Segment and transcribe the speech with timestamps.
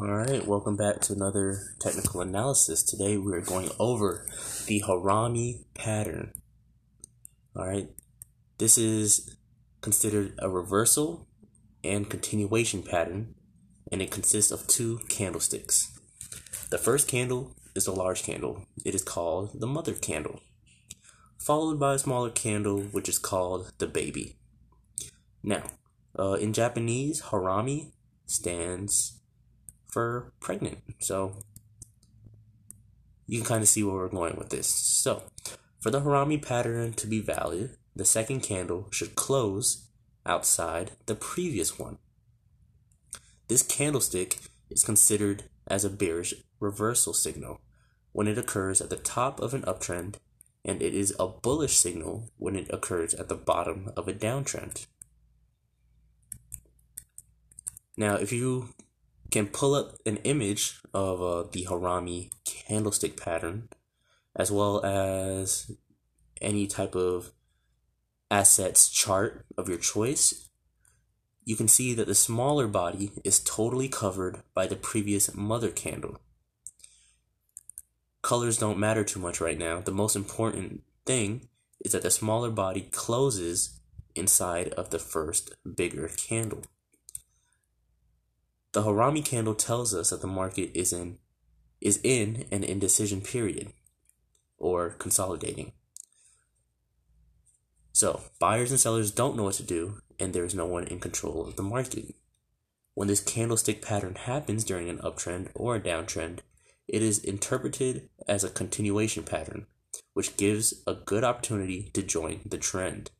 [0.00, 2.82] Alright, welcome back to another technical analysis.
[2.82, 4.24] Today we're going over
[4.66, 6.32] the Harami pattern.
[7.54, 7.90] Alright,
[8.56, 9.36] this is
[9.82, 11.28] considered a reversal
[11.84, 13.34] and continuation pattern,
[13.92, 15.92] and it consists of two candlesticks.
[16.70, 20.40] The first candle is a large candle, it is called the mother candle,
[21.38, 24.38] followed by a smaller candle, which is called the baby.
[25.42, 25.64] Now,
[26.18, 27.92] uh, in Japanese, Harami
[28.24, 29.19] stands
[29.90, 30.78] for pregnant.
[31.00, 31.36] So
[33.26, 34.68] you can kind of see where we're going with this.
[34.68, 35.22] So
[35.80, 39.88] for the Harami pattern to be valid, the second candle should close
[40.26, 41.98] outside the previous one.
[43.48, 47.60] This candlestick is considered as a bearish reversal signal
[48.12, 50.16] when it occurs at the top of an uptrend,
[50.64, 54.86] and it is a bullish signal when it occurs at the bottom of a downtrend.
[57.96, 58.70] Now, if you
[59.30, 63.68] can pull up an image of uh, the Harami candlestick pattern,
[64.34, 65.70] as well as
[66.40, 67.32] any type of
[68.30, 70.48] assets chart of your choice,
[71.44, 76.20] you can see that the smaller body is totally covered by the previous mother candle.
[78.22, 79.80] Colors don't matter too much right now.
[79.80, 81.48] The most important thing
[81.84, 83.80] is that the smaller body closes
[84.14, 86.62] inside of the first bigger candle.
[88.72, 91.18] The Harami candle tells us that the market is in
[91.80, 93.72] is in an indecision period
[94.58, 95.72] or consolidating.
[97.92, 101.00] So, buyers and sellers don't know what to do and there is no one in
[101.00, 102.14] control of the market.
[102.94, 106.40] When this candlestick pattern happens during an uptrend or a downtrend,
[106.86, 109.66] it is interpreted as a continuation pattern,
[110.12, 113.10] which gives a good opportunity to join the trend.